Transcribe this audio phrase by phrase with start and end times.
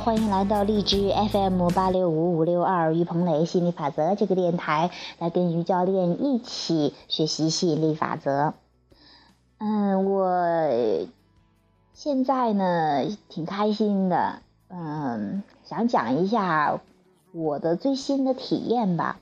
[0.00, 8.54] 欢迎来到荔枝 FM 八六五五六二于鹏雷心理法则这个电台，来跟于教练一起学习吸引力法则。
[9.58, 11.06] 嗯，我
[11.92, 16.80] 现在呢挺开心的，嗯，想讲一下
[17.32, 19.20] 我的最新的体验吧。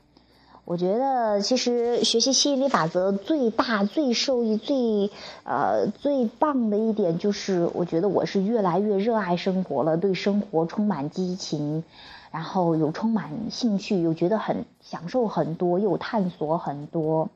[0.65, 5.11] 我觉得其实学习吸引力法则最大、最受益、最
[5.43, 11.83] 呃最棒的一点就是，我觉得我是越来越热爱生活了，对生活充满激情，
[12.31, 17.27] 然后有充满兴趣，又觉得很享受很多，又探索很多。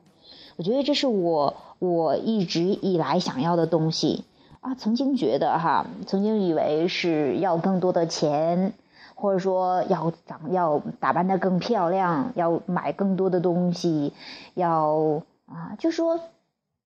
[0.56, 4.24] 我觉得这是我我一直以来想要的东西
[4.62, 4.74] 啊。
[4.74, 8.72] 曾经觉得哈，曾经以为是要更多的钱。
[9.20, 14.12] 或者说要长要打扮的更漂亮，要买更多的东西，
[14.54, 16.20] 要啊，就说，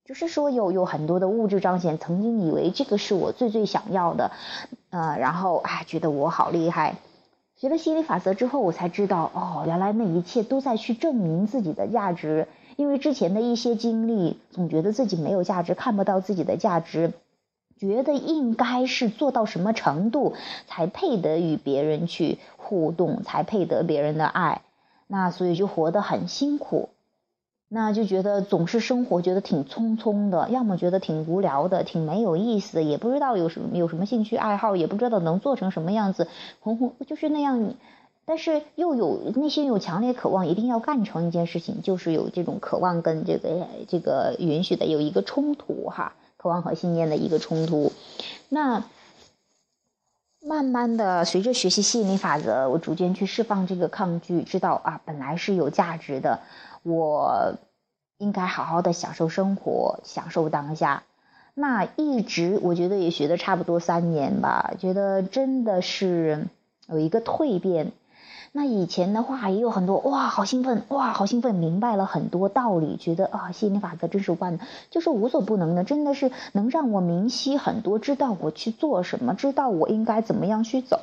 [0.07, 1.99] 就是说有有很多的物质彰显。
[1.99, 4.31] 曾经以为这个是我最最想要的，
[4.89, 6.97] 呃，然后哎，觉得我好厉害。
[7.55, 12.49] 学了心理法则之后，我才知道哦，原来那一切都在去证明自己的价值。
[12.77, 17.13] 因为之前的一些经历，总觉得自己没有价值，看不到自己的价值。
[17.83, 20.35] 觉得应该是做到什么程度
[20.69, 24.63] 才配得与别人去互动，才配得别人的爱，
[25.09, 26.91] 那所以就活得很辛苦，
[27.69, 36.29] 那就觉得总是生活觉得挺匆匆的，要么觉得挺无聊的，挺没有意思，也不知道有什么有什么兴趣爱好，也不知道能做成什么样子，
[36.61, 37.75] 红红就是那样，
[38.25, 46.15] 但是又有内心有强烈渴望，一定要干成一件事情，就是有这种渴望跟这个这个允许的有一个冲突哈。
[46.43, 47.93] 渴望和信念的一个冲突，
[48.49, 48.83] 那
[50.45, 56.41] 慢慢的随着学习吸引力法则，我逐渐去释放这个抗拒，知道啊，本来是有价值的，
[56.83, 57.55] 我
[58.19, 61.05] 应该好好的享受生活，享受当下。
[61.55, 66.49] 那一直我觉得也学的差不多三年吧，觉得真的是
[66.89, 67.93] 有一个蜕变。
[68.55, 81.01] 那以前的话也有很多哇，好兴奋哇，好兴奋，明白了很多道理，觉得啊，吸引力法则真是万能，就是无所不能的，真的是能让我明晰很多，知道我去做什么，知道我应该怎么样去走，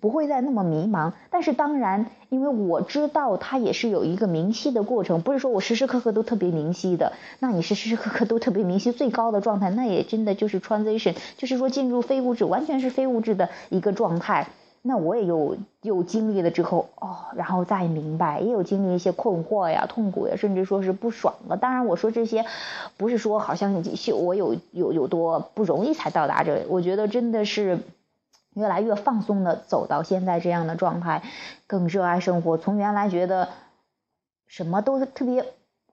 [0.00, 1.12] 不会再那么迷茫。
[1.28, 7.12] 但是当然，因为我知道它也是有一个明晰的过程，不是说我时时刻刻都特别明晰的。
[7.40, 14.48] 那你是时时刻刻都特别明晰最高的状态，那也真的就是 transition，就是说进入非物质，完全是非物质的一个状态。
[14.88, 21.58] 那我也有有经历了之后哦，然后再明白，也有经历一些困惑呀、痛苦呀，甚至说是不爽的。
[21.58, 22.46] 当然，我说这些
[22.96, 23.84] 不是说好像
[24.14, 27.80] 我有有有多不容易才到达这里，我觉得真的是
[28.54, 31.22] 越来越放松的走到现在这样的状态，
[31.66, 32.56] 更热爱生活。
[32.56, 33.50] 从原来觉得
[34.46, 35.44] 什么都特别，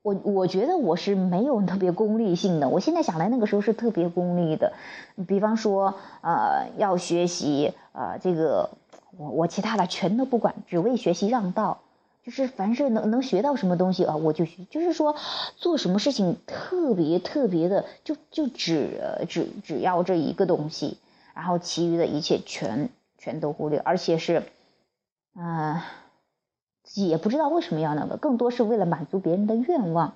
[0.03, 4.71] 我我觉得我是没有特别功利性的，我现在想来那个时候是特别功利的。
[5.27, 7.73] 比方说，呃，要学习。
[7.95, 8.71] 啊，这个
[9.17, 11.79] 我我其他的全都不管，只为学习让道。
[12.23, 14.45] 就是凡是能能学到什么东西啊，我就。
[14.71, 15.15] 就是说
[15.57, 18.99] 做什么事情特别特别的，就就只
[19.29, 20.97] 只只要这一个东西，
[21.35, 22.89] 然后其余的一切全
[23.19, 24.41] 全都忽略，而且是，
[25.35, 25.79] 嗯，
[26.95, 30.15] 也不知道为什么要那个，更多是为了满足别人的愿望。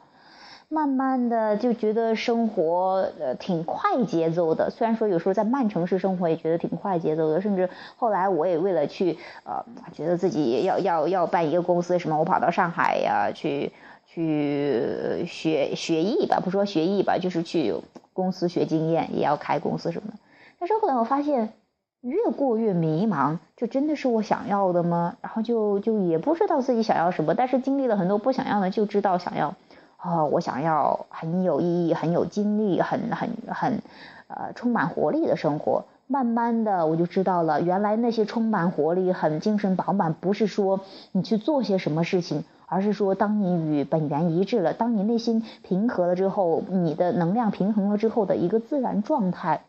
[0.71, 13.71] 慢慢的就觉得生活呃挺快节奏的，虽然说有时候在慢城市生活也觉得挺快节奏的，甚至后来我也为了去呃觉得自己要要要办一个公司什么，我跑到上海呀去
[14.05, 17.73] 去学学艺吧，不说学艺吧，就是去
[18.13, 20.17] 公司学经验，也要开公司什么的。
[20.59, 21.53] 但是后来我发现
[22.01, 25.15] 越过越迷茫，这真的是我想要的吗？
[25.21, 29.55] 然后就就也不知道自己想要什么，但是经历了很多不想要的，就知道想要。
[30.01, 33.81] 哦，我想要很有意义、很有精力、很很很，
[34.27, 35.85] 呃，充满活力的生活。
[36.07, 40.79] 慢慢的，我就知道了，原来那些充满活力、很精神饱满，不是说
[41.11, 49.65] 你去做些什么事情，而是说当你与本源一致了，当你内心平和了之后，你的能量平衡了之后的一个自然状态。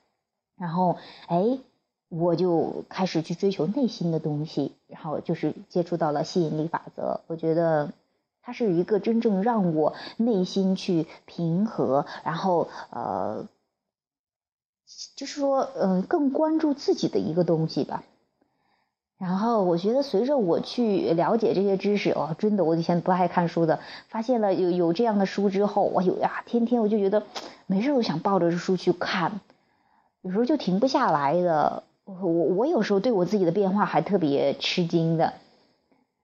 [0.56, 1.58] 然后，哎，
[2.08, 7.20] 我就开始去追求内心的东西，然后就是接触到了吸引力法则。
[7.26, 7.90] 我觉得。
[8.42, 13.46] 它是一个真正让我内心去平和，然后呃，
[15.16, 18.02] 就是说嗯，更关注自己的一个东西吧。
[19.18, 27.24] 然后我觉得随着我去了解这些知识，哦，真的，我以前不爱看书的，发现了有有这样的书之后，我有呀，天天我就觉得
[27.66, 29.40] 没事我想抱着书去看，
[30.22, 31.82] 有时候就停不下来的。
[32.06, 35.34] 我我有时候对我自己的变化还特别吃惊的。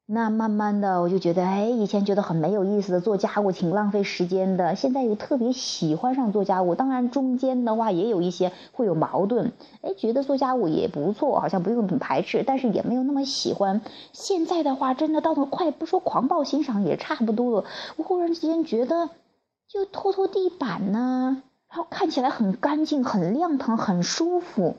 [0.09, 6.77] 那慢慢的，我就觉得，哎，以前觉得很没有意思的做家务挺浪费时间的，现在又特别喜欢上做家务。
[6.77, 9.51] 当然中间的话也有一些会有矛盾，
[9.83, 13.81] 哎，觉得做家务也不错，好像不用很排斥，但是也没有那么喜欢。
[14.13, 17.65] 现在的话，真的到了快不说狂暴欣赏也差不多了。
[17.97, 19.11] 我忽然之间觉得，
[19.69, 24.77] 就拖拖地板呢，然后看起来很干净、很亮堂、很舒服。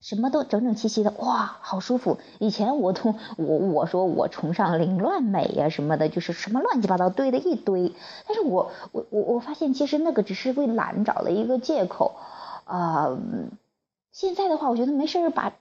[0.00, 2.16] 什么都整整齐齐的，哇，好舒服！
[2.38, 7.92] 以前我都我我说我崇尚凌乱美呀什么的，就是什么乱七八糟堆的一堆。
[8.26, 12.16] 但是我我我我发现其实那个只是为懒找了一个借口
[12.64, 13.18] 啊。
[14.10, 15.52] 现在的话，我觉得没事把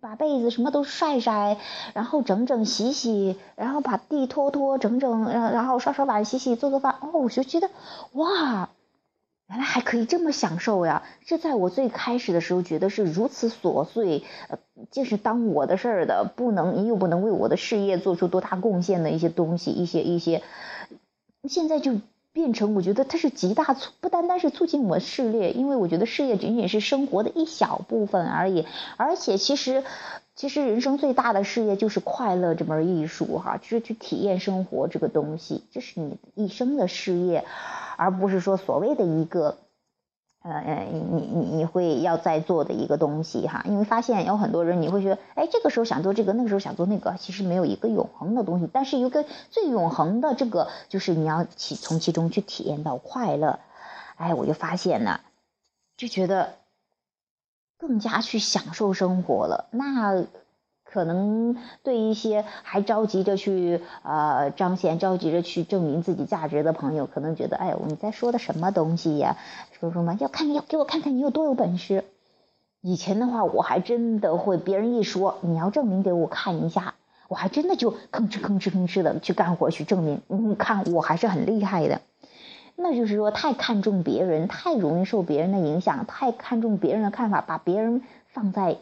[0.00, 1.58] 把被子什么都晒晒，
[1.92, 6.96] 然后整整洗洗，然后把地拖拖整整，然然后刷刷碗、洗洗、做做饭。
[7.00, 7.68] 哦，我就觉得
[8.12, 8.70] 哇。
[9.52, 11.02] 原来还可以这么享受呀！
[11.26, 14.58] 这在我最开始的时候觉得是如此琐碎，呃，
[14.90, 20.42] 就是当我的事儿的，不能又不能为我的事业做出多大贡献的一些东西，一些一些，
[21.46, 22.00] 现在就
[22.32, 28.66] 变成我觉得它是极大促，不单单是促进我事业，因为我觉得事业仅仅是生活的一小部分而已，
[28.96, 29.84] 而且其实，
[30.34, 37.44] 其实人生最大的事业就是快乐这门艺术哈，就是去体验生活这个东西，这是你一生的事业。
[38.02, 39.58] 而不是说所谓的一个，
[40.42, 53.60] 呃，你你你会要在做的一个东西哈，因为发现有很多人你会觉得，哎，这个时候想做这个，那个时候想做那个，其实没有一个永恒的东西，但是有个最永恒的这个，就是你要其从其中去体验到快乐，
[54.16, 55.20] 哎，我就发现呢，
[55.96, 56.54] 就觉得
[57.78, 60.24] 更加去享受生活了，那。
[60.92, 69.36] 可能对一些还着急着去呃彰显、着急着去证明自己价值的朋友，可能觉得，哎，你在说的什么东西呀？
[69.80, 72.04] 说什么要看要给我看看你有多有本事。
[72.82, 76.94] 以前的话，我还真的会，别人一说你要证明给我看一下，
[77.28, 82.02] 我还真的就吭哧吭哧吭哧的去干活去证明，你看我还是很厉害的。
[82.76, 88.76] 那就是说，太看重别人，太容易受别人的影响，太看重别人的看法，把别人放在。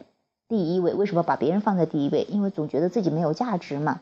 [0.51, 2.27] 第一位，为什么把别人放在第一位？
[2.27, 4.01] 因为总觉得自己没有价值嘛。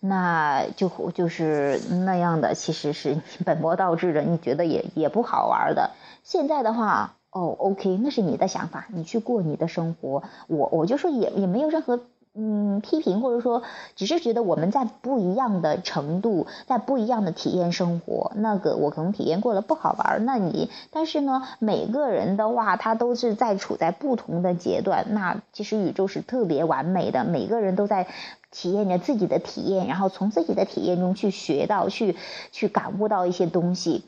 [0.00, 5.92] 那就就是那样的，其实是本末倒置的，你觉得也也不好玩的。
[6.24, 10.24] 现在的话，哦，OK，那是你的想法，你去过你的生活。
[10.48, 12.00] 我我就说也也没有任何。
[12.32, 13.62] 嗯，批评或者说，
[13.96, 18.30] 只是觉得我们在不一样的程度，在不一样的体验生活。
[18.36, 25.06] 那个我可能体验过了不好玩，那你但是呢，每个人的话，他都是在处在不同的阶段。
[25.10, 28.06] 那其实宇宙是特别完美的，每个人都在
[28.52, 32.16] 体验着自己的体验，然后从自己的体验中去学到、去
[32.52, 34.04] 去感悟到一些东西，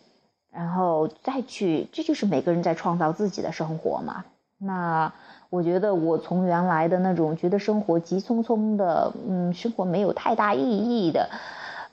[0.52, 4.25] 然后再去，这就是每个人在创造自己的生活嘛。
[4.62, 5.12] 那。
[5.53, 11.29] 我觉得我从原来的那种觉得生活急匆匆的，嗯，生活没有太大意义的，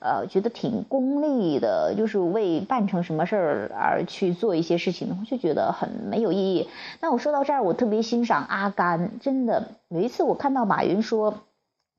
[0.00, 6.70] 呃，觉得挺功利的，就是为办成什么事儿而去做一些事情，我就觉得很没有意义。
[7.02, 11.34] 那我说到这儿，我特别欣赏阿甘，真的有一次我看到马云说，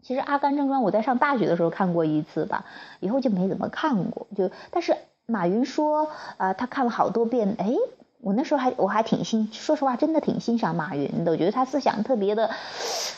[0.02, 2.66] 其实《阿甘正传》我在上大学的时候看过一次吧，
[3.02, 4.98] 以后就没怎么看过，就但是
[5.28, 7.76] 马云说啊，他看了好多遍，哎。
[8.22, 11.32] 我那时候还我还挺欣，说实话，真的挺欣赏马云的。
[11.32, 12.52] 我觉得他思想特别的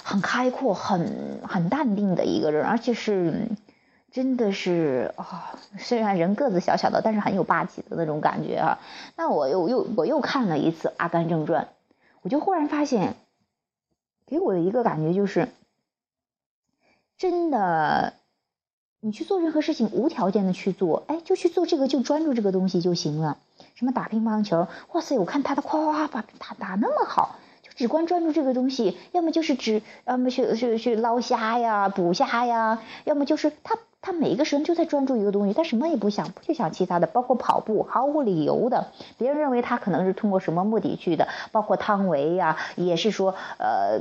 [0.03, 3.49] 很开阔，很很淡定的一个人，而且是
[4.11, 8.79] 真的是啊，虽然人个子小小的，但是很有霸气的那种感觉啊。
[9.17, 11.63] 那我又又我又看了一次《阿甘正传》，
[12.21, 13.15] 我就忽然发现，
[14.25, 15.49] 给我的一个感觉就是，
[17.17, 18.13] 真的。
[19.01, 23.37] 你去做任何事情，无条件的去做，哎，就去做这个，就专注这个东西就行了。
[23.75, 33.77] 什么打乒乓球，哇塞，我看他的夸夸夸把打打那么好，就只关专注这个东西，要么就是只，要么去去去捞虾呀、捕虾呀，要么就是他。
[34.03, 38.87] 他每一个时间就在专注一个东西，他什么也不想，不去想其他的，包括跑步，毫无理由的。
[39.17, 43.99] 别人认为他可能是通过什么目的去的，包括汤唯呀，也是说，呃，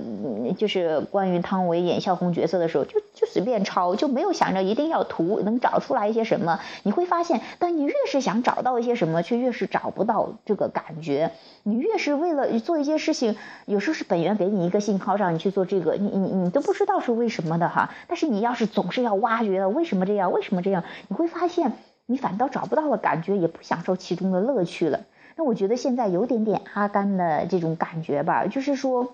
[0.58, 6.58] 就是关于汤唯演萧红角色的时候，就就随便抄，就没有想着一定要图能找出来一些什么。
[6.82, 11.30] 你会发现，当你越是想找到一些什么，却越是找不到这个感觉。
[11.62, 17.90] 你越是为了做一些事情，有时候是本源给你一个信号，让你去做这个，你你你都不知道是为什么的哈。
[18.08, 20.32] 但是你要是总是要挖掘的为什什么这样？
[20.32, 20.84] 为什么这样？
[21.08, 21.72] 你会发现，
[22.06, 25.00] 你反倒找不到了感觉，也不享受其中的乐趣了。
[25.36, 29.12] 那我觉得现在有点点阿甘的这种感觉吧，就是说，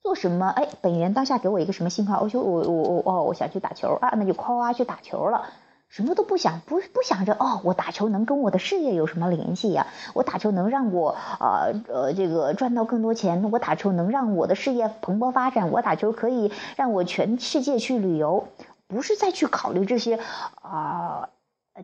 [0.00, 0.46] 做什么？
[0.48, 2.20] 哎，本源当下给我一个什么信号？
[2.22, 5.46] 我就我我我哦，我想去打球啊，那就夸夸去打球了。
[5.88, 9.88] 什么都不想，不不想着哦，我打球能跟我的事业有什么联系呀？
[10.14, 18.48] 我打球能让我呃呃这个赚到更多钱，我打球能让我的事业蓬勃发展，我打球可以让我全世界去旅游，
[18.92, 20.20] 不是再去考虑这些
[20.60, 21.30] 啊。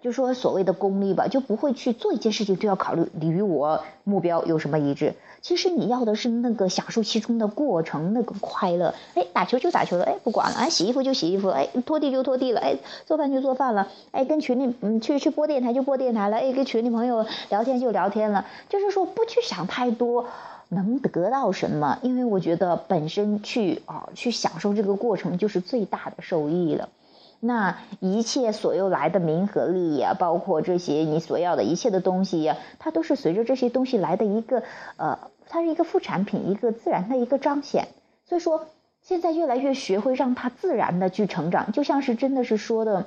[0.03, 5.15] 就说所谓的功利吧，就不会去做一件事情就要考虑你与我目标有什么一致。
[5.41, 8.95] 其实你要的是那个享受其中的过程，那个快乐。
[9.15, 18.45] 哎，打球就打球了，哎，不管了，哎，洗衣服就洗衣服，哎，拖地就拖地了，哎，做饭就做饭了，哎，跟群里嗯去去播电台就播电台了，哎，跟群里朋友聊天就聊天了。
[18.69, 20.27] 就是说不去想太多
[20.69, 26.91] 能得到什么，因为我觉得本身去啊去享受这个过程就是最大的受益了。
[27.41, 34.63] 那一切所有来的名和利呀，包括这些你所要的一切的东西呀，它都是随着这些东西来的一个
[34.97, 37.89] 呃，它是一个副产品，一个自然的一个彰显。
[38.25, 38.67] 所以说，
[39.03, 43.07] 现在越来越学会让它自然的去成长，就像是真的是说的，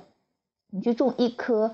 [0.71, 1.71] 你去种一颗，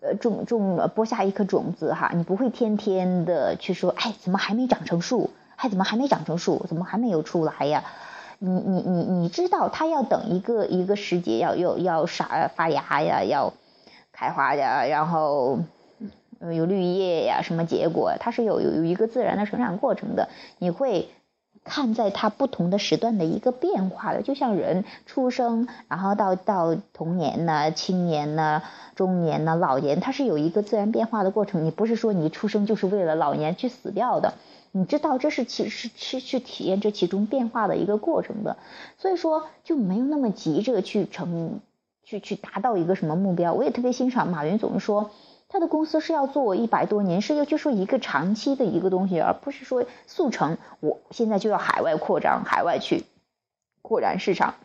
[0.00, 5.30] 呃，种种播下一颗种子哈，你不会天天的去说，哎，怎么还没长成树？
[5.56, 6.66] 哎怎么还没长成树？
[6.68, 7.84] 怎么还没有出来呀？
[8.38, 13.54] 你你你你知道，它要等一个一个时节，要要要啥发芽呀，要
[14.12, 15.60] 开花呀，然后
[16.54, 20.28] 有绿叶呀，什么结果，它是有有有一个自然的成长过程的。
[20.58, 21.08] 你会
[21.64, 28.62] 看在它不同的时段的一个变化的，就像人出生，然后到到童年呢、青年呢、
[28.94, 31.64] 中年呢、老年，它是有一个自然变化的过程。
[31.64, 34.34] 你不是说你出生就是为了老年去死掉的。
[34.76, 38.58] 你知道这是其实是去体验这其中变化的一个过程的，
[38.98, 41.60] 所以说就没有那么急着去成，
[42.04, 43.54] 去去达到一个什么目标。
[43.54, 45.12] 我也特别欣赏马云总是说，
[45.48, 50.58] 他的公司是要做一百多年，是要就说一个长期的一个东西，而不是说速成。
[50.80, 53.04] 我现在就要海外扩张，海外去
[53.80, 54.56] 扩展市场。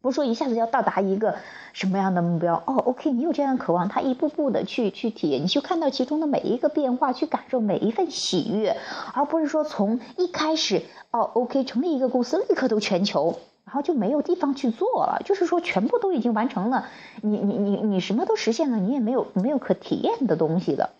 [0.00, 1.36] 不是说一下子要到达一个
[1.72, 8.76] 什么样的目标哦，OK，你有这样的渴望，他一步步的去去体验，你去看到其中的每一个变化，去感受每一份喜悦，
[9.12, 16.86] 而不是说从一开始哦，OK，成立一个公司立刻都全球，然后就没有地方去做了，就是说全部都已经完成了，
[17.20, 20.90] 你你你你什么都实现了，你也没有没有可体验的东西的，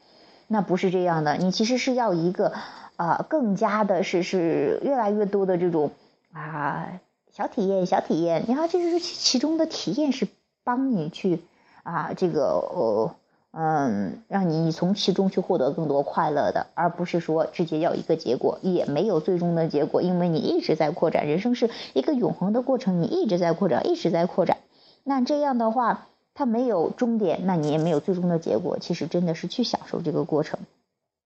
[0.49, 2.52] 那不是这样的，你其实是要一个
[2.97, 5.93] 啊，更加的是是越来越多的这种
[6.33, 7.00] 啊。
[7.38, 10.26] 小体验，小体验，然后这就是其中的体验是
[10.64, 11.40] 帮你去
[11.85, 13.14] 啊，这个呃
[13.52, 24.57] 嗯，让你从其中去获得更多快乐的，而不是说直接要一个结果，也没有最终的结果，因为你一直在扩展，人生是一个永恒的过程，你一直在扩展，一直在扩展。
[25.04, 28.80] 那这样的话，它没有终点，那你也没有最终的结果。
[28.80, 30.59] 其实真的是去享受这个过程。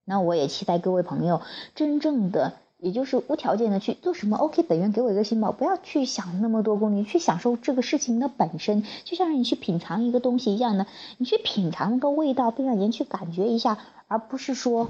[0.05, 1.41] 那我也期待各位朋友
[1.75, 2.53] 真正的。
[2.83, 14.89] 也就是无条件的去做什么，OK，本源给我一个心宝，不要去想那么多功利，去享受这个事情的本身，就像是你去品尝一个东西一样的，你去品尝那个味道，并让人去感觉一下，而不是说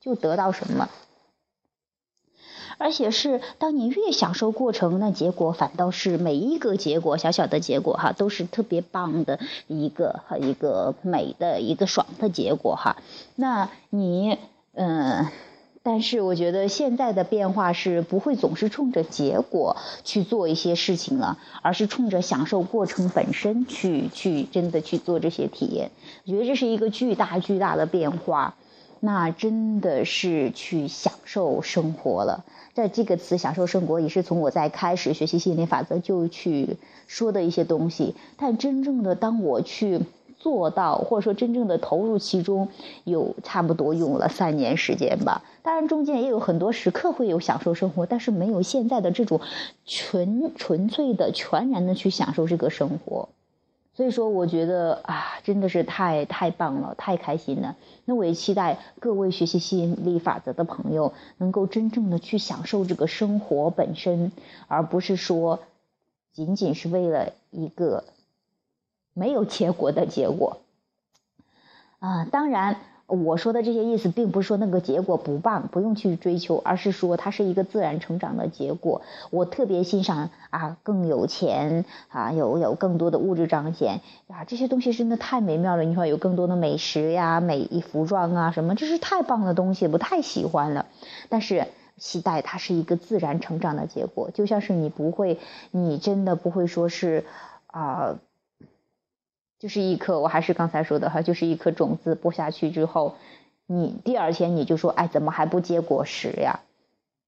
[0.00, 0.88] 就得到什么。
[2.78, 12.98] 而且是当你越享受过程，那结果反倒是每一个结果，小小的结果哈，都是特别棒的一个和一个美的一个爽的结果哈。
[13.34, 14.38] 那你
[14.74, 15.26] 嗯。
[15.88, 25.92] 但是我觉得现在的变化是不会总是冲着结果去做一些事情了，而是冲着享受过程本身去去真的去做这些体验。
[26.24, 28.56] 我觉得这是一个巨大巨大的变化，
[28.98, 32.44] 那真的是去享受生活了。
[32.74, 40.00] 在这个词“享受生活”也是从我在开始学习心理法则就去说的一些东西，但真正的当我去。
[40.38, 42.68] 做到，或者说真正的投入其中，
[43.04, 45.42] 有差不多用了三年时间吧。
[45.62, 49.40] 当然中间也有很多时刻会有享受生活，但是没有现在的这种
[49.84, 53.28] 纯纯粹的、全然的去享受这个生活。
[53.94, 57.76] 所以说，我觉得啊，真的是太太棒了，太开心了。
[58.04, 64.30] 那我也期待各位学习吸引力法则的朋友，能够真正的去享受这个生活本身，
[64.68, 65.60] 而不是说
[66.32, 68.04] 仅仅是为了一个。
[69.16, 70.58] 没有结果的结果，
[72.00, 79.00] 啊，当然我说的这些意思，并不是说那个结果不棒，不用去追求，而是说它是一个自然成长的结果。
[79.30, 85.84] 我特别欣赏啊，更有钱啊，有有更多的物质彰显啊，这些东西真的太美妙了。
[85.84, 90.84] 你说有更多的美食呀、美服装啊什么，这是太棒的东西，我太喜欢了。
[91.30, 95.38] 但是期待它是一个自然成长的结果，就像是你不会，
[95.70, 97.24] 你真的不会说是
[97.68, 98.18] 啊。
[99.58, 103.16] 就是一颗，我还是刚才说的哈，就是一颗种子播下去之后，
[103.66, 106.60] 你第二天你就说，哎，怎么还不结果实呀？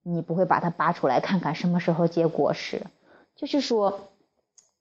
[0.02, 2.82] 你不会把它拔出来看看什么时候结果实？
[3.36, 4.00] 就是说，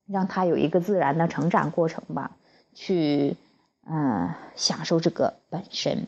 [0.08, 2.32] 让它有一个自然的成长过程吧。
[2.74, 3.36] 去
[3.90, 6.08] 嗯享受这个本身。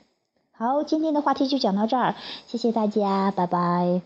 [0.51, 2.15] 好，今天的话题就讲到这儿，
[2.45, 4.01] 谢谢大家，拜拜。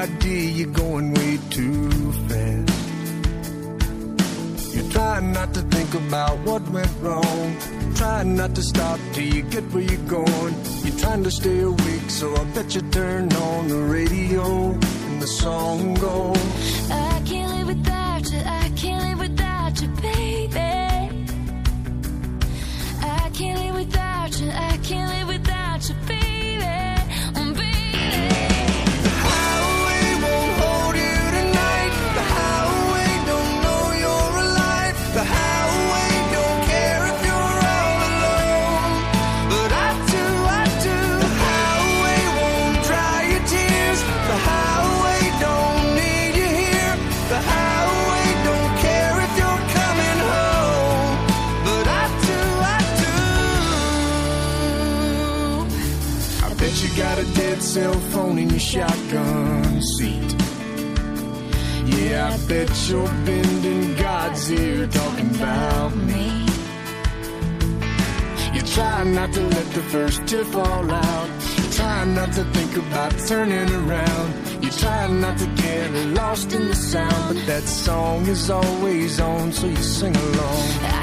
[0.00, 2.70] Idea you're going way too fast.
[4.74, 7.56] You're trying not to think about what went wrong.
[7.96, 10.54] Trying not to stop till you get where you're going.
[10.84, 14.70] You're trying to stay awake, so I bet you turn on the radio
[15.06, 16.90] and the song goes.
[16.90, 17.09] I
[56.60, 60.30] bet you got a dead cell phone in your shotgun seat.
[61.86, 66.46] Yeah, I bet you're bending God's ear talking about me.
[68.54, 71.30] You try not to let the first tear fall out.
[71.56, 74.28] You try not to think about turning around.
[74.62, 75.90] You try not to get
[76.20, 80.99] lost in the sound, but that song is always on, so you sing along.